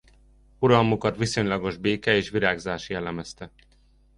[0.59, 3.51] Uralmukat viszonylagos béke és virágzás jellemezte.